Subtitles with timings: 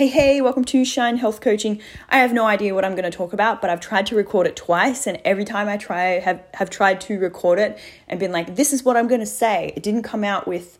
[0.00, 1.78] Hey, hey, welcome to Shine Health Coaching.
[2.08, 4.46] I have no idea what I'm going to talk about, but I've tried to record
[4.46, 7.78] it twice, and every time I try have have tried to record it
[8.08, 9.74] and been like, this is what I'm going to say.
[9.76, 10.78] It didn't come out with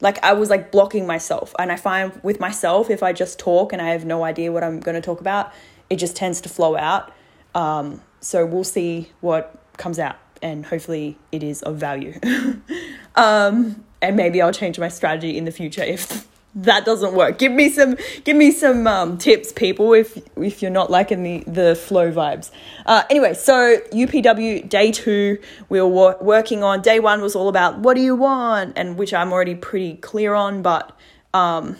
[0.00, 1.52] like I was like blocking myself.
[1.58, 4.62] And I find with myself if I just talk and I have no idea what
[4.62, 5.52] I'm going to talk about,
[5.88, 7.12] it just tends to flow out.
[7.56, 12.20] Um, so we'll see what comes out and hopefully it is of value.
[13.16, 17.38] um, and maybe I'll change my strategy in the future if that doesn't work.
[17.38, 21.44] Give me some give me some um, tips, people, if if you're not liking the
[21.46, 22.50] the flow vibes.
[22.86, 25.38] Uh, anyway, so UPW day two
[25.68, 26.82] we were wor- working on.
[26.82, 30.34] Day one was all about what do you want, and which I'm already pretty clear
[30.34, 30.96] on, but
[31.32, 31.76] um,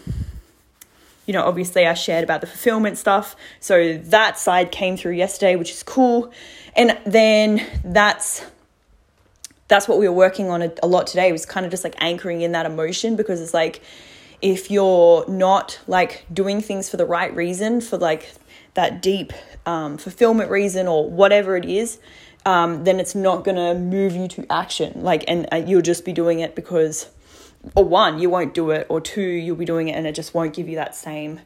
[1.25, 3.35] you know, obviously I shared about the fulfillment stuff.
[3.59, 6.31] So that side came through yesterday, which is cool.
[6.75, 8.45] And then that's
[9.67, 11.85] that's what we were working on a, a lot today It was kind of just
[11.85, 13.81] like anchoring in that emotion because it's like
[14.41, 18.33] if you're not like doing things for the right reason for like
[18.73, 19.33] that deep
[19.65, 21.99] um, fulfillment reason or whatever it is
[22.45, 25.03] um, then it's not going to move you to action.
[25.03, 27.09] Like and uh, you'll just be doing it because
[27.75, 30.33] or one you won't do it or two you'll be doing it and it just
[30.33, 31.39] won't give you that same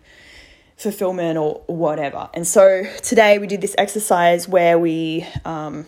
[0.77, 2.29] fulfillment or whatever.
[2.33, 5.85] And so today we did this exercise where we um,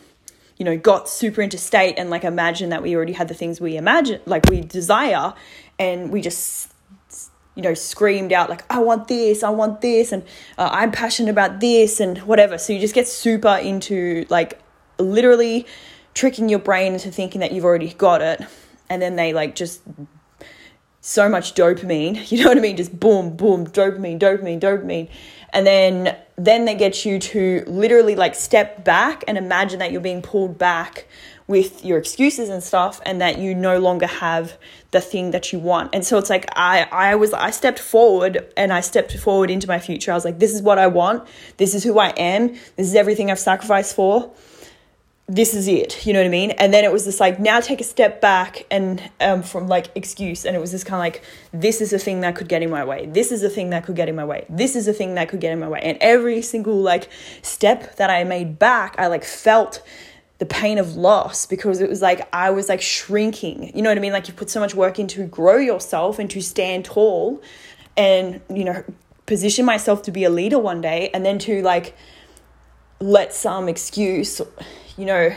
[0.57, 3.61] you know, got super into state and like imagine that we already had the things
[3.61, 5.33] we imagine, like we desire,
[5.77, 6.71] and we just,
[7.57, 10.23] you know, screamed out like, I want this, I want this, and
[10.59, 12.59] uh, I'm passionate about this, and whatever.
[12.59, 14.61] So you just get super into like
[14.99, 15.65] literally
[16.13, 18.41] tricking your brain into thinking that you've already got it,
[18.89, 19.81] and then they like just
[21.07, 22.75] so much dopamine, you know what I mean?
[22.75, 25.09] Just boom, boom, dopamine, dopamine, dopamine.
[25.53, 30.01] And then then they get you to literally like step back and imagine that you're
[30.01, 31.07] being pulled back
[31.47, 34.57] with your excuses and stuff and that you no longer have
[34.91, 35.95] the thing that you want.
[35.95, 39.67] And so it's like i i was i stepped forward and i stepped forward into
[39.67, 40.11] my future.
[40.11, 41.25] I was like this is what i want.
[41.55, 42.49] This is who i am.
[42.75, 44.29] This is everything i've sacrificed for
[45.29, 46.51] this is it you know what i mean?
[46.51, 49.87] And then it was this like now take a step back and um, from like
[49.93, 52.63] excuse and it was this kind of like this is a thing that could get
[52.63, 53.07] in my way.
[53.07, 54.45] This is a thing that could get in my way.
[54.47, 55.81] This is a thing that could get in my way.
[55.83, 57.09] And every single like
[57.41, 59.83] step that i made back i like felt
[60.37, 63.75] the pain of loss because it was like i was like shrinking.
[63.75, 64.13] You know what i mean?
[64.13, 67.41] Like you put so much work into grow yourself and to stand tall
[67.97, 68.81] and you know
[69.25, 71.97] position myself to be a leader one day and then to like
[73.01, 74.41] let some excuse
[74.97, 75.33] you know,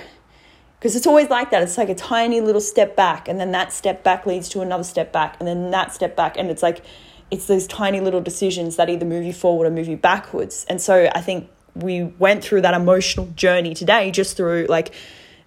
[0.78, 1.62] because it's always like that.
[1.62, 4.84] It's like a tiny little step back, and then that step back leads to another
[4.84, 6.37] step back, and then that step back.
[6.37, 6.82] And it's like,
[7.31, 10.66] it's those tiny little decisions that either move you forward or move you backwards.
[10.69, 14.93] And so I think we went through that emotional journey today just through like,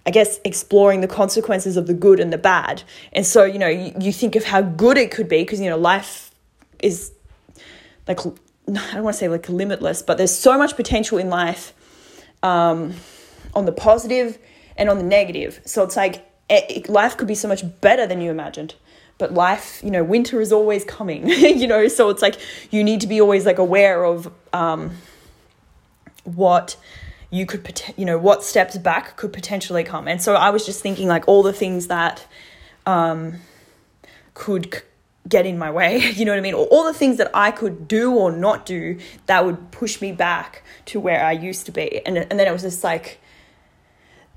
[0.06, 2.82] I guess, exploring the consequences of the good and the bad.
[3.12, 5.68] And so, you know, you, you think of how good it could be because, you
[5.68, 6.30] know, life
[6.82, 7.12] is
[8.08, 8.32] like, I
[8.66, 11.74] don't want to say like limitless, but there's so much potential in life.
[12.42, 12.94] Um,
[13.54, 14.38] on the positive
[14.76, 15.60] and on the negative.
[15.64, 18.74] So it's like it, life could be so much better than you imagined.
[19.16, 22.36] But life, you know, winter is always coming, you know, so it's like
[22.70, 24.90] you need to be always like aware of um,
[26.24, 26.76] what
[27.30, 30.08] you could, you know, what steps back could potentially come.
[30.08, 32.26] And so I was just thinking like all the things that
[32.86, 33.34] um,
[34.34, 34.82] could
[35.28, 36.54] get in my way, you know what I mean?
[36.54, 40.10] Or all the things that I could do or not do that would push me
[40.10, 42.04] back to where I used to be.
[42.04, 43.20] And, and then it was just like,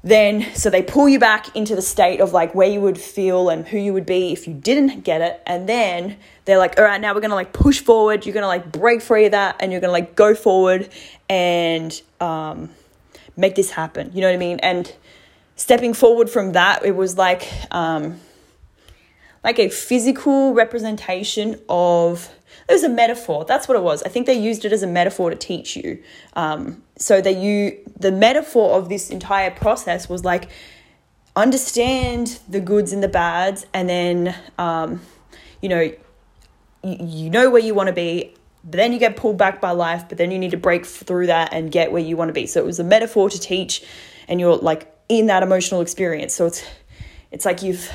[0.07, 3.49] then so they pull you back into the state of like where you would feel
[3.49, 5.41] and who you would be if you didn't get it.
[5.45, 8.25] And then they're like all right now we're gonna like push forward.
[8.25, 10.89] You're gonna like break free of that and you're gonna like go forward
[11.29, 12.69] and um,
[13.35, 14.11] make this happen.
[14.13, 14.59] You know what i mean?
[14.59, 14.93] And
[15.55, 18.19] stepping forward from that it was like um,
[19.43, 22.29] like a physical representation of
[22.67, 23.45] it was a metaphor.
[23.45, 24.03] That's what it was.
[24.03, 26.01] I think they used it as a metaphor to teach you.
[26.33, 30.49] Um, so that you, the metaphor of this entire process was like
[31.35, 35.01] understand the goods and the bads, and then um,
[35.61, 35.81] you know,
[36.83, 38.33] you, you know where you want to be.
[38.63, 41.27] But then you get pulled back by life, but then you need to break through
[41.27, 42.47] that and get where you want to be.
[42.47, 43.83] So it was a metaphor to teach,
[44.27, 46.33] and you're like in that emotional experience.
[46.33, 46.63] So it's
[47.31, 47.89] it's like you've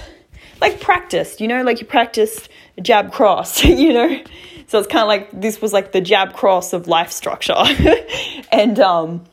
[0.61, 2.49] like practiced, you know, like you practiced
[2.79, 4.23] a jab cross, you know.
[4.67, 7.55] So it's kind of like this was like the jab cross of life structure.
[8.53, 9.25] and um,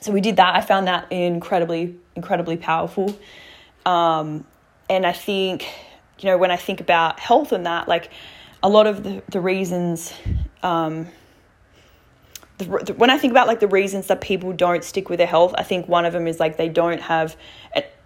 [0.00, 0.54] so we did that.
[0.54, 3.18] I found that incredibly, incredibly powerful.
[3.84, 4.46] Um,
[4.88, 5.66] and I think,
[6.18, 8.10] you know, when I think about health and that, like
[8.62, 10.12] a lot of the, the reasons,
[10.62, 11.08] um,
[12.58, 15.26] the, the, when I think about like the reasons that people don't stick with their
[15.26, 17.36] health, I think one of them is like they don't have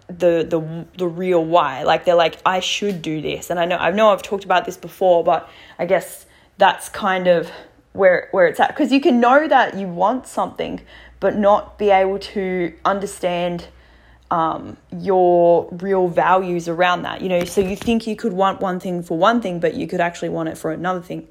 [0.07, 1.83] the the the real why.
[1.83, 3.49] Like they're like, I should do this.
[3.49, 6.25] And I know I know I've talked about this before, but I guess
[6.57, 7.49] that's kind of
[7.93, 10.81] where where it's at because you can know that you want something
[11.19, 13.67] but not be able to understand
[14.29, 18.79] um, your real values around that you know so you think you could want one
[18.79, 21.27] thing for one thing but you could actually want it for another thing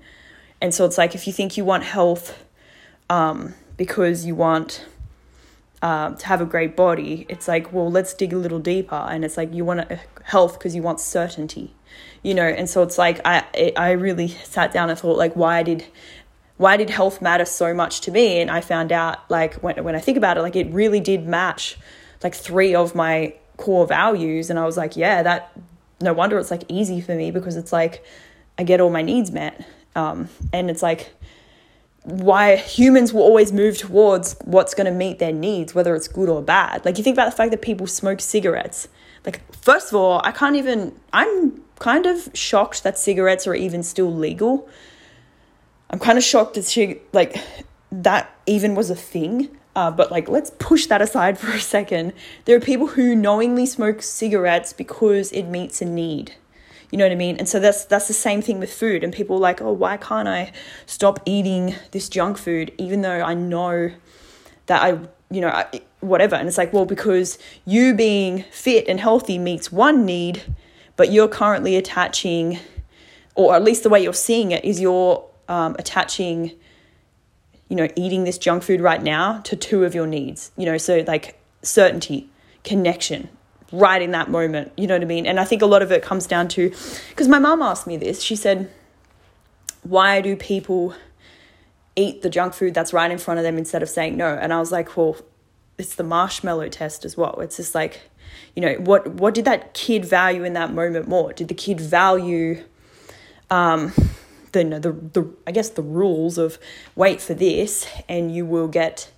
[0.61, 2.45] and so it's like if you think you want health
[3.11, 4.87] um, because you want
[5.82, 8.94] um, to have a great body, it's like, well, let's dig a little deeper.
[8.94, 9.90] And it's like you want
[10.25, 11.75] health because you want certainty,
[12.23, 12.46] you know.
[12.46, 15.84] And so it's like I it, I really sat down and thought like, why did
[16.56, 18.40] why did health matter so much to me?
[18.40, 21.26] And I found out like when when I think about it, like it really did
[21.26, 21.76] match
[22.23, 24.50] like three of my core values.
[24.50, 25.52] And I was like, yeah, that
[26.00, 28.05] no wonder it's like easy for me because it's like
[28.56, 29.67] I get all my needs met.
[29.96, 31.12] Um, and it's like
[32.04, 36.28] why humans will always move towards what's going to meet their needs, whether it's good
[36.28, 36.84] or bad.
[36.84, 38.88] Like, you think about the fact that people smoke cigarettes.
[39.25, 43.84] Like, first of all, I can't even, I'm kind of shocked that cigarettes are even
[43.84, 44.69] still legal.
[45.90, 47.37] I'm kind of shocked that she, like,
[47.93, 49.56] that even was a thing.
[49.76, 52.14] Uh, but, like, let's push that aside for a second.
[52.46, 56.34] There are people who knowingly smoke cigarettes because it meets a need.
[56.93, 57.39] You know what I mean?
[57.39, 59.03] And so that's that's the same thing with food.
[59.03, 60.53] And people like, oh, why can't I
[60.85, 63.91] stop eating this junk food, even though I know
[64.67, 64.99] that I,
[65.31, 66.37] you know, I, whatever.
[66.37, 70.43] And it's like, well, because you being fit and healthy meets one need,
[70.97, 72.59] but you're currently attaching,
[73.35, 76.53] or at least the way you're seeing it is you're um, attaching,
[77.71, 80.53] you know, eating this junk food right now to two of your needs.
[80.59, 82.29] You know, so like certainty,
[82.65, 83.31] connection,
[83.73, 84.73] right in that moment.
[84.77, 85.27] You know what I mean?
[85.27, 86.71] And I think a lot of it comes down to
[87.09, 88.23] because my mom asked me this.
[88.23, 88.71] She said,
[89.83, 90.95] Why do people
[91.97, 94.35] eat the junk food that's right in front of them instead of saying no?
[94.35, 95.17] And I was like, Well,
[95.79, 97.41] it's the marshmallow test as well.
[97.41, 98.03] It's just like,
[98.55, 101.33] you know, what what did that kid value in that moment more?
[101.33, 102.63] Did the kid value
[103.51, 103.93] um
[104.53, 106.59] the, the the I guess the rules of
[106.95, 109.11] wait for this and you will get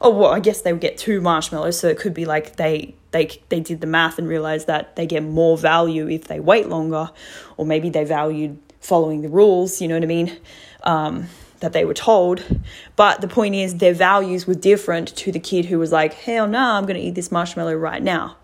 [0.00, 2.94] oh well I guess they would get two marshmallows so it could be like they
[3.12, 6.68] they they did the math and realized that they get more value if they wait
[6.68, 7.10] longer,
[7.56, 9.80] or maybe they valued following the rules.
[9.80, 10.36] You know what I mean?
[10.82, 11.26] Um,
[11.60, 12.42] that they were told.
[12.96, 16.46] But the point is, their values were different to the kid who was like, hell
[16.46, 18.36] no, nah, I'm going to eat this marshmallow right now.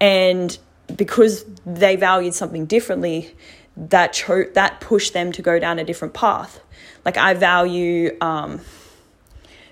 [0.00, 0.56] And
[0.96, 3.34] because they valued something differently,
[3.76, 6.60] that cho- that pushed them to go down a different path.
[7.04, 8.60] Like I value um,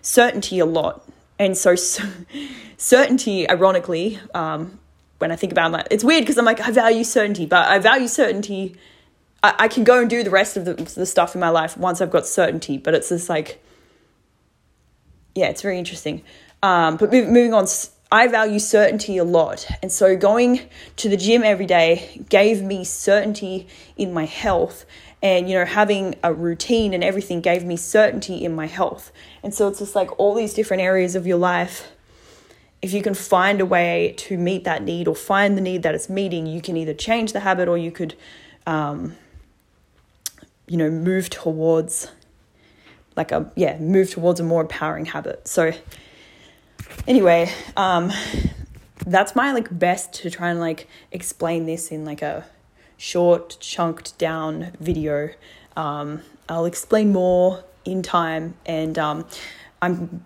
[0.01, 1.07] certainty a lot,
[1.43, 2.05] and so, so
[2.77, 4.79] certainty, ironically, um,
[5.19, 7.79] when I think about my, it's weird because I'm like, I value certainty, but I
[7.79, 8.77] value certainty.
[9.43, 11.77] I, I can go and do the rest of the, the stuff in my life
[11.77, 13.63] once I've got certainty, but it's just like,
[15.35, 16.23] yeah, it's very interesting.
[16.63, 17.67] Um, but moving on,
[18.13, 19.67] I value certainty a lot.
[19.83, 20.61] And so going
[20.97, 23.67] to the gym every day gave me certainty
[23.97, 24.85] in my health.
[25.23, 29.13] And, you know, having a routine and everything gave me certainty in my health.
[29.43, 31.91] And so it's just like all these different areas of your life
[32.83, 35.95] if you can find a way to meet that need or find the need that
[35.95, 38.17] it's meeting, you can either change the habit or you could,
[38.67, 39.15] um,
[40.67, 42.11] you know, move towards
[43.17, 45.47] like a, yeah, move towards a more empowering habit.
[45.47, 45.73] So,
[47.07, 48.13] anyway, um,
[49.07, 52.47] that's my like best to try and like explain this in like a
[52.97, 55.31] short, chunked down video.
[55.77, 59.27] Um, I'll explain more in time and um,
[59.81, 60.25] I'm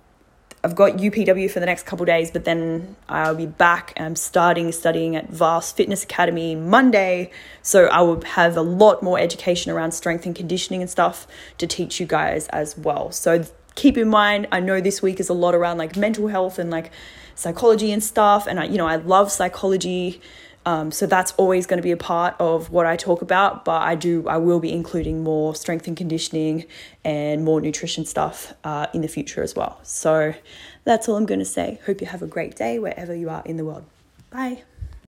[0.64, 4.72] I've got UPW for the next couple days, but then I'll be back I'm starting
[4.72, 7.30] studying at Vast Fitness Academy Monday.
[7.62, 11.68] So I will have a lot more education around strength and conditioning and stuff to
[11.68, 13.12] teach you guys as well.
[13.12, 13.44] So
[13.76, 16.70] keep in mind, I know this week is a lot around like mental health and
[16.70, 16.90] like
[17.36, 18.48] psychology and stuff.
[18.48, 20.20] And I, you know, I love psychology.
[20.64, 23.82] Um, so that's always going to be a part of what I talk about, but
[23.82, 26.64] I do I will be including more strength and conditioning
[27.04, 29.78] and more nutrition stuff uh, in the future as well.
[29.84, 30.34] So
[30.82, 31.78] that's all I'm going to say.
[31.86, 33.84] Hope you have a great day wherever you are in the world.
[34.30, 34.64] Bye.